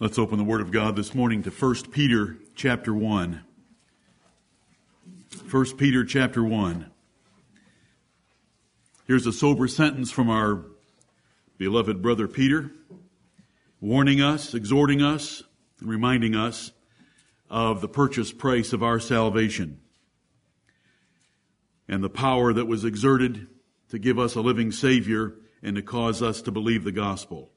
[0.00, 3.42] Let's open the Word of God this morning to 1 Peter chapter 1.
[5.50, 6.88] 1 Peter chapter 1.
[9.08, 10.66] Here's a sober sentence from our
[11.56, 12.70] beloved brother Peter,
[13.80, 15.42] warning us, exhorting us,
[15.82, 16.70] reminding us
[17.50, 19.80] of the purchase price of our salvation
[21.88, 23.48] and the power that was exerted
[23.88, 27.50] to give us a living Savior and to cause us to believe the gospel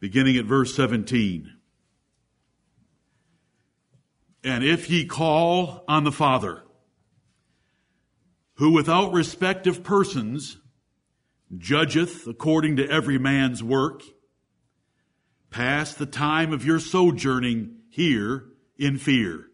[0.00, 1.52] beginning at verse 17.
[4.44, 6.62] And if ye call on the Father,
[8.54, 10.58] who without respect of persons
[11.56, 14.02] judgeth according to every man's work,
[15.50, 18.44] pass the time of your sojourning here
[18.76, 19.46] in fear.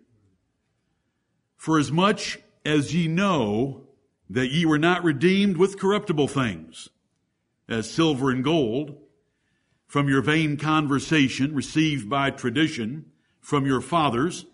[1.57, 3.89] For as much as ye know
[4.29, 6.89] that ye were not redeemed with corruptible things,
[7.69, 8.99] as silver and gold,
[9.87, 13.07] from your vain conversation received by tradition
[13.41, 14.47] from your fathers,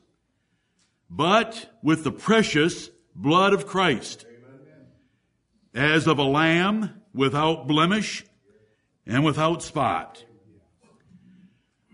[1.08, 4.26] but with the precious blood of Christ,
[5.74, 8.24] as of a lamb without blemish
[9.06, 10.24] and without spot,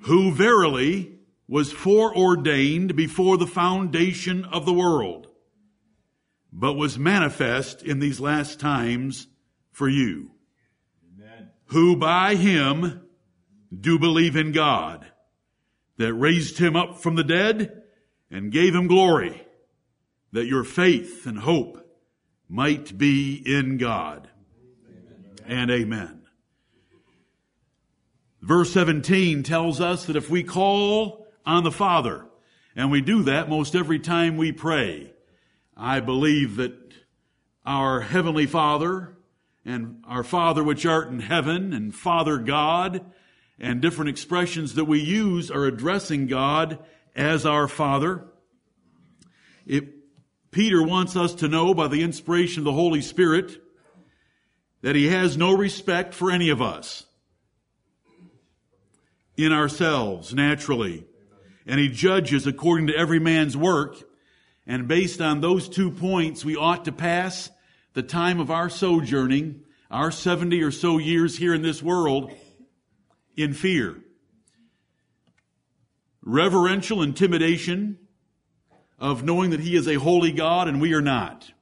[0.03, 1.13] who verily
[1.49, 5.29] was foreordained before the foundation of the world,
[6.53, 9.29] but was manifest in these last times
[9.71, 10.33] for you,
[11.15, 11.51] Amen.
[11.67, 13.06] who by him
[13.81, 15.07] do believe in God
[15.97, 17.83] that raised him up from the dead
[18.31, 19.47] and gave him glory,
[20.33, 21.83] that your faith and hope
[22.49, 24.29] might be in God.
[25.47, 26.23] And amen.
[28.43, 32.27] Verse 17 tells us that if we call on the Father,
[32.75, 35.13] and we do that most every time we pray,
[35.77, 36.75] I believe that
[37.65, 39.17] our Heavenly Father
[39.65, 43.05] and our Father which art in heaven and Father God
[43.59, 46.79] and different expressions that we use are addressing God
[47.15, 48.27] as our Father.
[49.67, 49.89] It,
[50.51, 53.61] Peter wants us to know by the inspiration of the Holy Spirit
[54.83, 57.05] that he has no respect for any of us
[59.37, 61.05] in ourselves naturally.
[61.67, 63.97] And he judges according to every man's work.
[64.67, 67.51] And based on those two points, we ought to pass
[67.95, 72.33] the time of our sojourning, our 70 or so years here in this world,
[73.37, 73.97] in fear.
[76.23, 77.99] Reverential intimidation
[78.99, 81.53] of knowing that He is a holy God and we are not.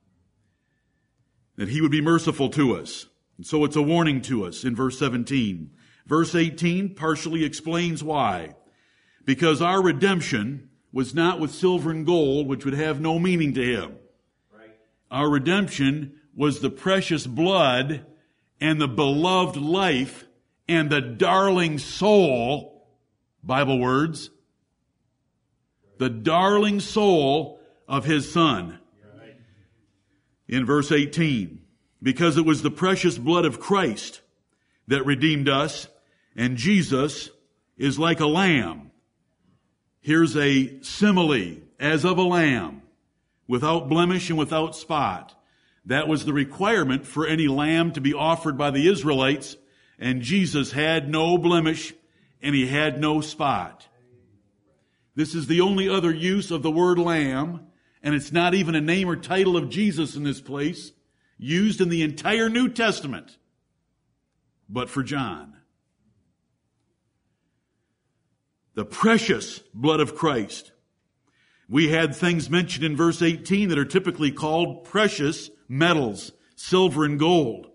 [1.56, 3.06] That He would be merciful to us.
[3.36, 5.70] And so it's a warning to us in verse 17.
[6.06, 8.54] Verse 18 partially explains why.
[9.24, 13.64] Because our redemption was not with silver and gold, which would have no meaning to
[13.64, 13.96] Him.
[14.52, 14.70] Right.
[15.10, 18.06] Our redemption was the precious blood
[18.60, 20.23] and the beloved life
[20.68, 22.86] and the darling soul,
[23.42, 24.30] Bible words,
[25.98, 28.78] the darling soul of his son.
[30.46, 31.62] In verse 18,
[32.02, 34.20] because it was the precious blood of Christ
[34.88, 35.88] that redeemed us,
[36.36, 37.30] and Jesus
[37.78, 38.90] is like a lamb.
[40.00, 42.82] Here's a simile, as of a lamb,
[43.48, 45.34] without blemish and without spot.
[45.86, 49.56] That was the requirement for any lamb to be offered by the Israelites
[49.98, 51.94] and Jesus had no blemish
[52.42, 53.88] and he had no spot.
[55.14, 57.68] This is the only other use of the word lamb,
[58.02, 60.92] and it's not even a name or title of Jesus in this place,
[61.38, 63.38] used in the entire New Testament,
[64.68, 65.54] but for John.
[68.74, 70.72] The precious blood of Christ.
[71.68, 77.18] We had things mentioned in verse 18 that are typically called precious metals, silver and
[77.18, 77.70] gold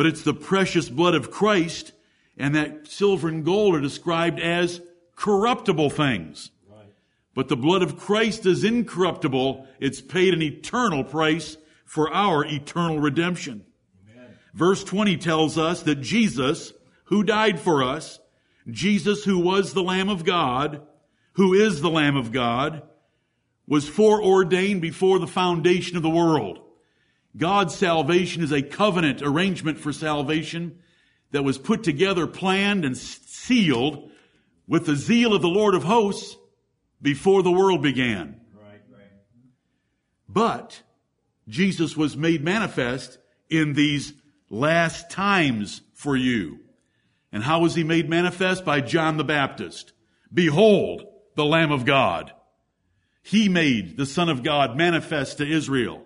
[0.00, 1.92] but it's the precious blood of Christ,
[2.38, 4.80] and that silver and gold are described as
[5.14, 6.50] corruptible things.
[6.70, 6.86] Right.
[7.34, 9.68] But the blood of Christ is incorruptible.
[9.78, 13.66] It's paid an eternal price for our eternal redemption.
[14.10, 14.30] Amen.
[14.54, 16.72] Verse 20 tells us that Jesus,
[17.04, 18.20] who died for us,
[18.70, 20.80] Jesus who was the Lamb of God,
[21.32, 22.84] who is the Lamb of God,
[23.66, 26.60] was foreordained before the foundation of the world.
[27.36, 30.78] God's salvation is a covenant arrangement for salvation
[31.30, 34.10] that was put together, planned, and sealed
[34.66, 36.36] with the zeal of the Lord of hosts
[37.00, 38.40] before the world began.
[38.54, 39.02] Right, right.
[40.28, 40.82] But
[41.48, 43.18] Jesus was made manifest
[43.48, 44.12] in these
[44.48, 46.60] last times for you.
[47.32, 48.64] And how was he made manifest?
[48.64, 49.92] By John the Baptist.
[50.32, 51.04] Behold,
[51.36, 52.32] the Lamb of God.
[53.22, 56.04] He made the Son of God manifest to Israel.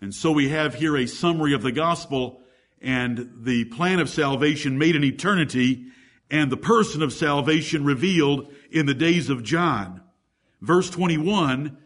[0.00, 2.40] And so we have here a summary of the gospel
[2.80, 5.86] and the plan of salvation made in eternity
[6.30, 10.02] and the person of salvation revealed in the days of John.
[10.60, 11.76] Verse 21,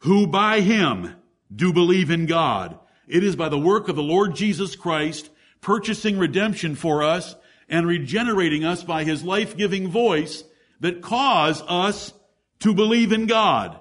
[0.00, 1.14] who by him
[1.54, 2.78] do believe in God.
[3.06, 5.30] It is by the work of the Lord Jesus Christ
[5.60, 7.36] purchasing redemption for us
[7.68, 10.44] and regenerating us by his life-giving voice
[10.80, 12.12] that cause us
[12.60, 13.80] to believe in God.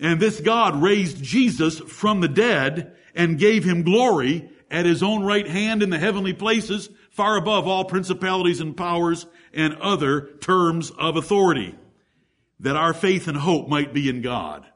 [0.00, 5.22] And this God raised Jesus from the dead and gave him glory at his own
[5.22, 10.90] right hand in the heavenly places, far above all principalities and powers and other terms
[10.90, 11.76] of authority,
[12.60, 14.66] that our faith and hope might be in God.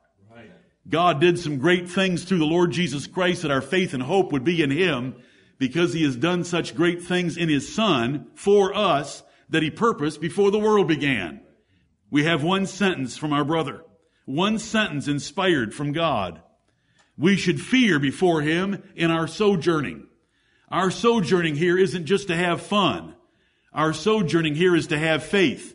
[0.88, 4.32] God did some great things through the Lord Jesus Christ that our faith and hope
[4.32, 5.16] would be in Him
[5.58, 10.20] because He has done such great things in His Son for us that He purposed
[10.20, 11.40] before the world began.
[12.10, 13.84] We have one sentence from our brother.
[14.28, 16.42] One sentence inspired from God.
[17.16, 20.06] We should fear before Him in our sojourning.
[20.68, 23.14] Our sojourning here isn't just to have fun.
[23.72, 25.74] Our sojourning here is to have faith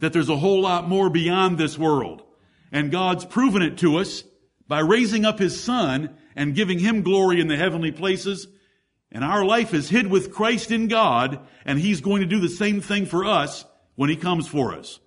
[0.00, 2.22] that there's a whole lot more beyond this world.
[2.70, 4.24] And God's proven it to us
[4.68, 8.46] by raising up His Son and giving Him glory in the heavenly places.
[9.10, 12.50] And our life is hid with Christ in God, and He's going to do the
[12.50, 13.64] same thing for us
[13.94, 15.00] when He comes for us.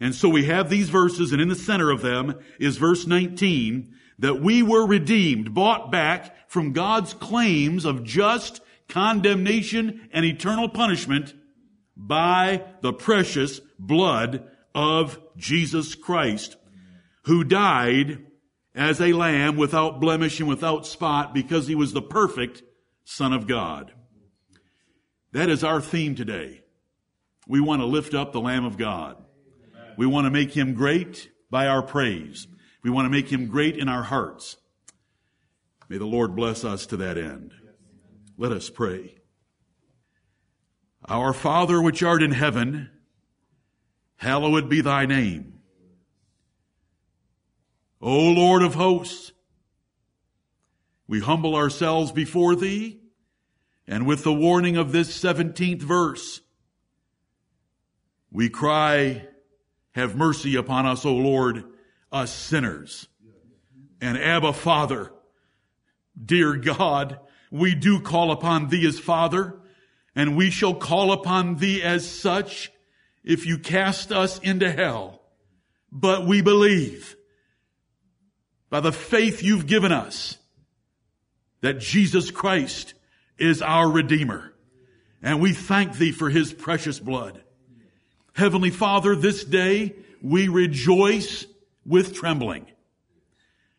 [0.00, 3.94] And so we have these verses, and in the center of them is verse 19,
[4.18, 11.34] that we were redeemed, bought back from God's claims of just condemnation and eternal punishment
[11.96, 16.56] by the precious blood of Jesus Christ,
[17.24, 18.24] who died
[18.74, 22.62] as a lamb without blemish and without spot because he was the perfect
[23.04, 23.92] Son of God.
[25.32, 26.62] That is our theme today.
[27.48, 29.22] We want to lift up the Lamb of God.
[29.96, 32.46] We want to make him great by our praise.
[32.82, 34.56] We want to make him great in our hearts.
[35.88, 37.52] May the Lord bless us to that end.
[38.36, 39.14] Let us pray.
[41.08, 42.90] Our Father which art in heaven,
[44.16, 45.60] hallowed be thy name.
[48.00, 49.32] O Lord of hosts,
[51.08, 53.00] we humble ourselves before thee,
[53.86, 56.40] and with the warning of this 17th verse,
[58.30, 59.26] we cry,
[59.96, 61.64] have mercy upon us, O Lord,
[62.12, 63.08] us sinners.
[63.98, 65.10] And Abba Father,
[66.22, 67.18] dear God,
[67.50, 69.58] we do call upon thee as Father,
[70.14, 72.70] and we shall call upon thee as such
[73.24, 75.22] if you cast us into hell.
[75.90, 77.16] But we believe
[78.68, 80.36] by the faith you've given us
[81.62, 82.92] that Jesus Christ
[83.38, 84.52] is our Redeemer.
[85.22, 87.42] And we thank thee for his precious blood.
[88.36, 91.46] Heavenly Father, this day we rejoice
[91.86, 92.66] with trembling.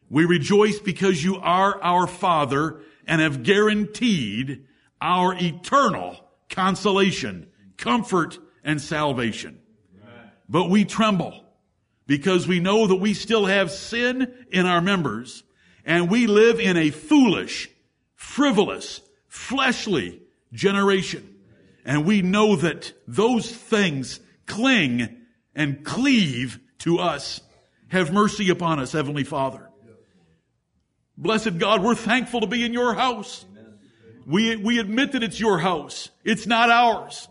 [0.09, 4.65] We rejoice because you are our Father and have guaranteed
[4.99, 6.19] our eternal
[6.49, 7.45] consolation,
[7.77, 9.59] comfort, and salvation.
[10.49, 11.45] But we tremble
[12.07, 15.43] because we know that we still have sin in our members
[15.85, 17.69] and we live in a foolish,
[18.15, 21.35] frivolous, fleshly generation.
[21.85, 25.17] And we know that those things cling
[25.53, 27.41] and cleave to us.
[27.89, 29.69] Have mercy upon us, Heavenly Father.
[31.17, 33.45] Blessed God, we're thankful to be in your house.
[34.25, 36.09] We, we admit that it's your house.
[36.23, 37.27] It's not ours.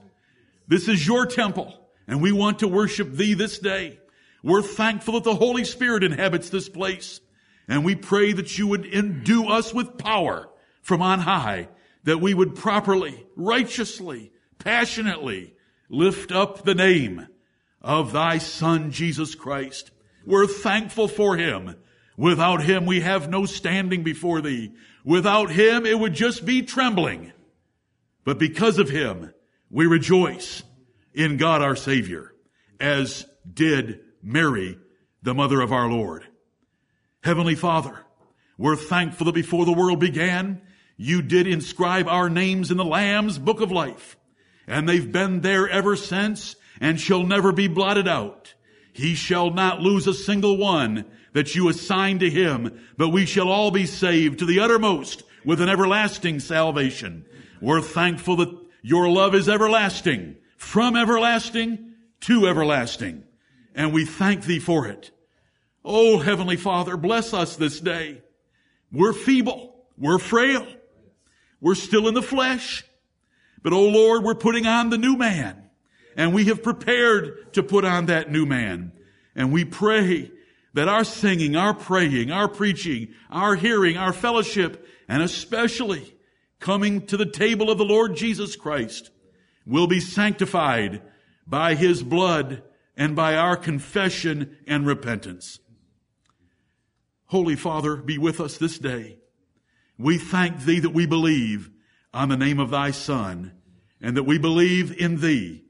[0.67, 1.75] This is your temple,
[2.09, 4.01] and we want to worship thee this day.
[4.43, 7.21] We're thankful that the Holy Spirit inhabits this place,
[7.69, 10.49] and we pray that you would endue us with power
[10.83, 11.69] from on high,
[12.05, 15.56] that we would properly, righteously, passionately
[15.89, 17.29] lift up the name
[17.81, 19.91] of thy son, Jesus Christ.
[20.25, 21.77] We're thankful for him.
[22.17, 24.73] Without him, we have no standing before thee.
[25.05, 27.33] Without him, it would just be trembling.
[28.25, 29.33] But because of him,
[29.71, 30.63] we rejoice
[31.15, 32.33] in God our Savior,
[32.81, 34.79] as did Mary,
[35.23, 36.27] the mother of our Lord.
[37.23, 38.05] Heavenly Father,
[38.59, 40.63] we're thankful that before the world began,
[40.97, 44.17] you did inscribe our names in the Lamb's book of life.
[44.67, 48.55] And they've been there ever since and shall never be blotted out.
[48.93, 53.49] He shall not lose a single one that you assign to him, but we shall
[53.49, 57.27] all be saved to the uttermost with an everlasting salvation.
[57.61, 63.25] We're thankful that your love is everlasting, from everlasting to everlasting,
[63.75, 65.11] and we thank thee for it.
[65.85, 68.23] Oh, Heavenly Father, bless us this day.
[68.91, 69.85] We're feeble.
[69.99, 70.67] We're frail.
[71.61, 72.85] We're still in the flesh.
[73.67, 75.61] But oh Lord, we're putting on the new man
[76.17, 78.93] and we have prepared to put on that new man.
[79.35, 80.31] And we pray
[80.75, 86.15] that our singing, our praying, our preaching, our hearing, our fellowship, and especially
[86.61, 89.11] coming to the table of the Lord Jesus Christ
[89.67, 91.03] will be sanctified
[91.45, 92.63] by his blood
[92.97, 95.59] and by our confession and repentance.
[97.25, 99.19] Holy Father, be with us this day.
[99.99, 101.73] We thank thee that we believe
[102.17, 103.53] on the name of thy Son
[104.01, 105.63] and that we believe in thee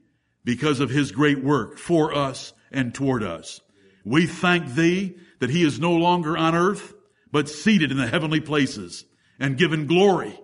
[0.45, 3.59] because of his great work for us and toward us.
[4.05, 6.93] We thank thee that he is no longer on earth,
[7.31, 9.03] but seated in the heavenly places
[9.39, 10.39] and given glory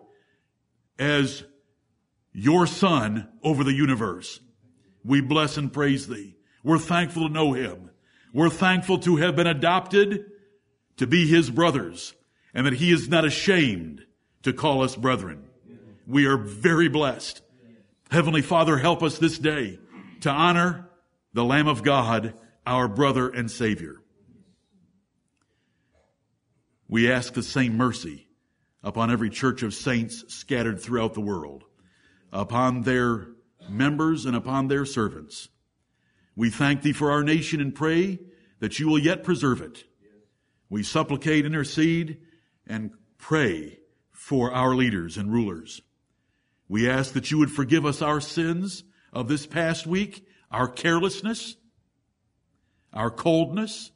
[1.00, 1.46] as
[2.34, 4.42] your son over the universe.
[5.06, 6.36] We bless and praise thee.
[6.64, 7.92] We're thankful to know him.
[8.34, 10.26] We're thankful to have been adopted
[10.98, 12.14] to be his brothers
[12.54, 14.02] and that he is not ashamed
[14.44, 15.48] to call us brethren.
[16.06, 17.42] We are very blessed.
[18.12, 19.80] Heavenly Father, help us this day
[20.22, 20.90] to honor
[21.34, 22.34] the Lamb of God,
[22.68, 24.02] our brother and Savior.
[26.90, 28.28] We ask the same mercy
[28.84, 31.64] upon every church of saints scattered throughout the world,
[32.34, 33.28] upon their
[33.70, 35.48] members and upon their servants.
[36.36, 38.20] We thank thee for our nation and pray
[38.60, 39.86] that you will yet preserve it.
[40.70, 42.18] We supplicate, intercede,
[42.68, 43.80] and pray
[44.12, 45.82] for our leaders and rulers.
[46.74, 51.56] We ask that you would forgive us our sins of this past week, our carelessness,
[52.92, 53.92] our coldness,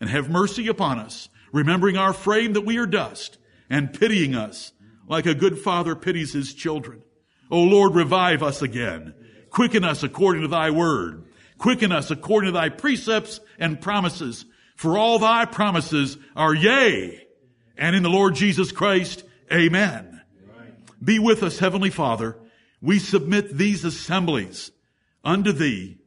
[0.00, 3.38] and have mercy upon us, remembering our frame that we are dust,
[3.70, 4.72] and pitying us
[5.06, 7.04] like a good father pities his children.
[7.52, 9.14] O Lord, revive us again.
[9.50, 11.22] Quicken us according to thy word.
[11.56, 14.44] Quicken us according to thy precepts and promises.
[14.74, 17.24] For all thy promises are yea.
[17.78, 20.11] And in the Lord Jesus Christ, amen.
[21.02, 22.36] Be with us, Heavenly Father.
[22.80, 24.70] We submit these assemblies
[25.24, 25.98] unto thee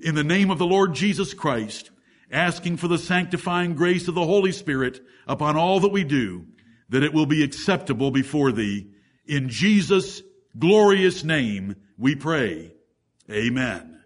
[0.00, 1.90] in the name of the Lord Jesus Christ,
[2.30, 6.46] asking for the sanctifying grace of the Holy Spirit upon all that we do,
[6.88, 8.90] that it will be acceptable before thee.
[9.26, 10.22] In Jesus'
[10.58, 12.72] glorious name we pray.
[13.30, 13.97] Amen.